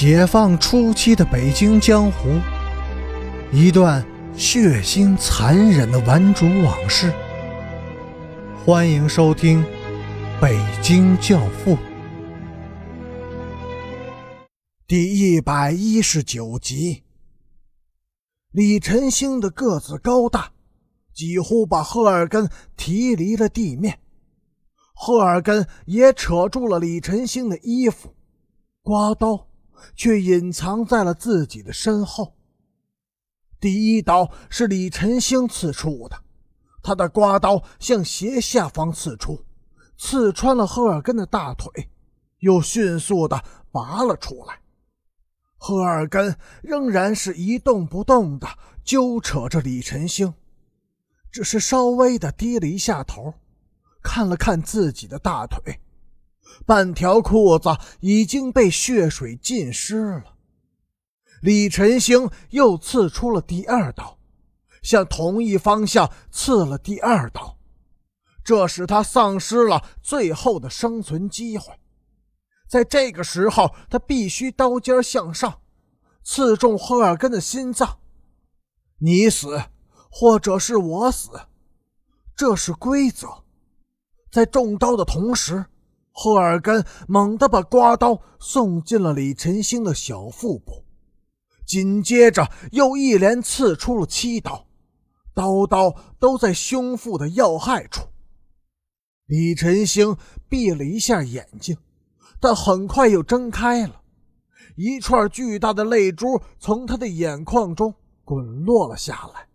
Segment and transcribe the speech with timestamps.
[0.00, 2.40] 解放初期的北京江湖，
[3.52, 4.02] 一段
[4.34, 7.12] 血腥残忍的顽主往事。
[8.64, 9.62] 欢迎收听
[10.40, 11.72] 《北京教父》
[14.86, 17.02] 第一百一十九集。
[18.52, 20.52] 李晨星的个子高大，
[21.12, 23.98] 几乎把赫尔根提离了地面。
[24.94, 28.14] 赫尔根也扯住了李晨星的衣服，
[28.82, 29.49] 刮刀。
[29.94, 32.34] 却隐藏在了自己的身后。
[33.58, 36.18] 第一刀是李晨星刺出的，
[36.82, 39.44] 他的刮刀向斜下方刺出，
[39.98, 41.90] 刺穿了赫尔根的大腿，
[42.38, 44.60] 又迅速的拔了出来。
[45.58, 48.48] 赫尔根仍然是一动不动的
[48.82, 50.32] 揪扯着李晨星，
[51.30, 53.34] 只是稍微的低了一下头，
[54.02, 55.78] 看了看自己的大腿。
[56.66, 60.36] 半条裤子已经被血水浸湿了。
[61.42, 64.18] 李晨星又刺出了第二刀，
[64.82, 67.56] 向同一方向刺了第二刀，
[68.44, 71.72] 这使他丧失了最后的生存机会。
[72.68, 75.60] 在这个时候，他必须刀尖向上，
[76.22, 77.98] 刺中赫尔根的心脏。
[78.98, 79.62] 你死，
[80.10, 81.30] 或者是我死，
[82.36, 83.44] 这是规则。
[84.30, 85.64] 在中刀的同时。
[86.12, 90.84] 赫尔根猛地把刮刀送进了李晨星的小腹部，
[91.66, 94.66] 紧接着又一连刺出了七刀，
[95.32, 98.08] 刀刀都在胸腹的要害处。
[99.26, 100.16] 李晨星
[100.48, 101.76] 闭了一下眼睛，
[102.40, 104.02] 但很快又睁开了，
[104.76, 109.46] 一串巨大的泪珠从他的眼眶中滚落了下来。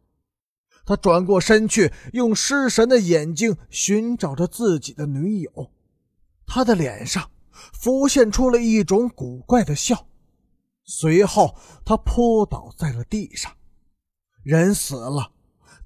[0.86, 5.72] 他转过身去，用失神的眼睛寻找着自己的女友。
[6.46, 7.30] 他的脸上
[7.74, 10.08] 浮现出了一种古怪的笑，
[10.84, 13.52] 随后他扑倒在了地上。
[14.44, 15.32] 人死了，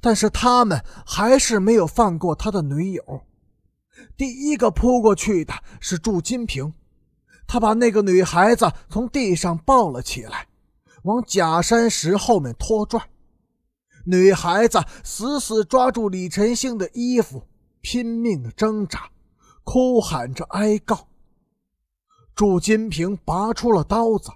[0.01, 3.21] 但是他们还是没有放过他的女友。
[4.17, 6.73] 第一个扑过去的是祝金平，
[7.47, 10.47] 他把那个女孩子从地上抱了起来，
[11.03, 13.09] 往假山石后面拖拽。
[14.05, 17.47] 女孩子死死抓住李晨星的衣服，
[17.81, 19.09] 拼命的挣扎。
[19.71, 21.09] 哭喊着哀告。
[22.33, 24.31] 祝金平拔出了刀子，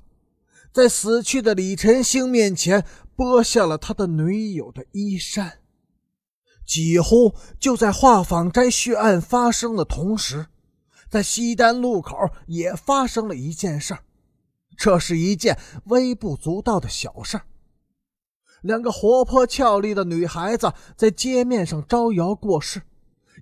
[0.72, 2.86] 在死去的李晨星面前
[3.18, 5.58] 剥下了他的女友的衣衫。
[6.68, 10.46] 几乎就在画舫斋血案发生的同时，
[11.10, 12.16] 在西单路口
[12.46, 13.98] 也发生了一件事。
[14.78, 17.46] 这是一件微不足道的小事儿。
[18.62, 22.84] 两个活泼俏丽的女孩子在街面上招摇过市。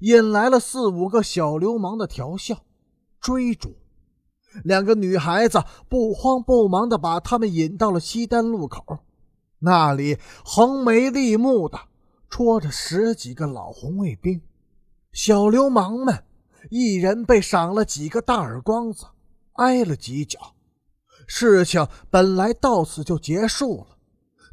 [0.02, 2.64] 引来了四五个小流氓的调笑、
[3.20, 3.76] 追逐，
[4.64, 9.00] 两个女孩子不慌不忙地把他们引到了西单路口，
[9.60, 11.80] 那里横眉立目的
[12.30, 14.42] 戳着十几个老红卫兵，
[15.12, 16.24] 小流氓们
[16.72, 19.06] 一人被赏了几个大耳光子，
[19.54, 20.56] 挨了几脚。
[21.28, 23.98] 事情本来到此就结束了。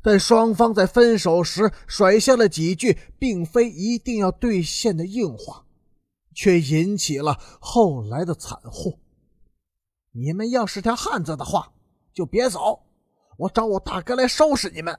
[0.08, 5.66] 但双方在分手时甩下了几句并非一定要兑现的硬话，
[6.34, 8.98] 却引起了后来的惨祸。
[10.12, 11.74] 你们要是条汉子的话，
[12.14, 12.86] 就别走，
[13.36, 14.98] 我找我大哥来收拾你们！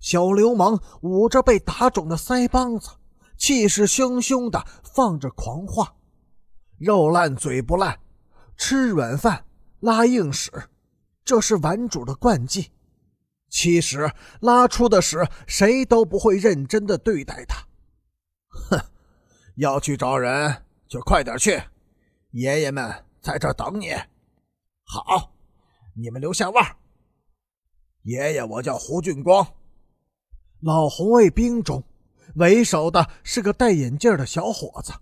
[0.00, 2.90] 小流氓捂着被打肿的腮帮子，
[3.38, 5.94] 气势汹汹地放着狂话
[6.80, 7.96] ：“肉烂嘴不烂，
[8.56, 9.44] 吃软饭
[9.78, 10.50] 拉硬屎，
[11.24, 12.72] 这是顽主的惯技。”
[13.52, 17.68] 其实拉出的屎，谁都不会认真的对待他。
[18.48, 18.80] 哼，
[19.56, 21.62] 要去找人就快点去，
[22.30, 23.92] 爷爷们在这等你。
[24.84, 25.34] 好，
[25.94, 26.76] 你们留下腕。
[28.04, 29.46] 爷爷，我叫胡俊光。
[30.60, 31.84] 老红卫兵中，
[32.36, 34.94] 为首的是个戴眼镜的小伙子，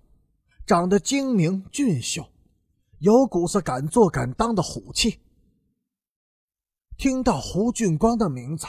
[0.67, 2.27] 长得精明俊秀，
[2.99, 5.20] 有股子敢做敢当的虎气。
[7.00, 8.67] 听到胡俊光的名字，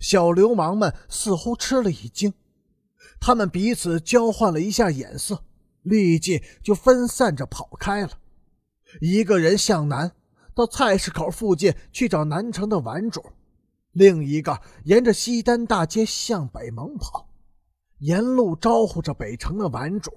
[0.00, 2.32] 小流氓们似乎吃了一惊，
[3.20, 5.44] 他们彼此交换了一下眼色，
[5.82, 8.12] 立即就分散着跑开了。
[9.02, 10.12] 一个人向南，
[10.54, 13.20] 到菜市口附近去找南城的顽主；
[13.92, 17.28] 另一个沿着西单大街向北猛跑，
[17.98, 20.10] 沿路招呼着北城的顽主。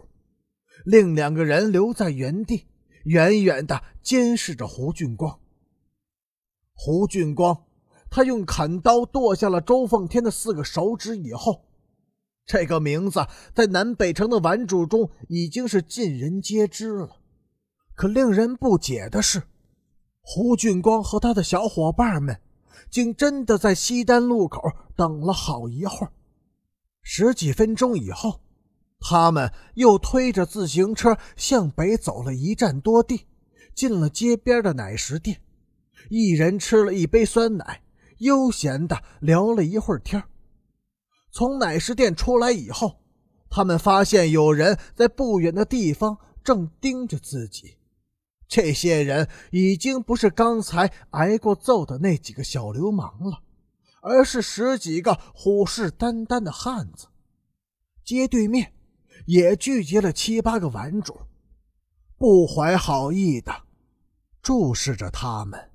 [0.86, 2.68] 另两个人留在原地，
[3.04, 5.38] 远远地监视着胡俊光。
[6.82, 7.66] 胡俊光，
[8.10, 11.66] 他用砍刀剁下了周凤天的四个手指以后，
[12.46, 13.20] 这个名字
[13.54, 17.18] 在南北城的顽主中已经是尽人皆知了。
[17.96, 19.44] 可令人不解的是，
[20.22, 22.40] 胡俊光和他的小伙伴们
[22.90, 24.62] 竟真的在西单路口
[24.96, 26.14] 等了好一会儿。
[27.02, 28.40] 十几分钟以后，
[29.02, 33.26] 他们又推着自行车向北走了一站多地，
[33.76, 35.42] 进了街边的奶食店，
[36.08, 37.82] 一人吃了一杯酸奶，
[38.20, 40.24] 悠闲的聊了一会儿天。
[41.32, 43.02] 从奶食店出来以后，
[43.50, 47.76] 他们发现有人在不远的地方正盯着自己。
[48.48, 53.44] 这些人已经不是刚才挨过揍的那几个小流氓了，
[54.02, 57.08] 而是十几个虎视眈眈的汉子。
[58.04, 58.74] 街对面
[59.28, 61.16] 也聚集了七八个玩主，
[62.18, 63.54] 不怀好意的
[64.42, 65.69] 注视着他们。